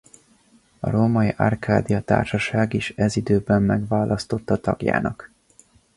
A 0.79 0.89
római 0.89 1.29
Arcadia 1.29 2.01
Társaság 2.01 2.73
is 2.73 2.89
ez 2.95 3.15
időben 3.15 3.61
megválasztotta 3.61 4.57
tagjának. 4.61 5.31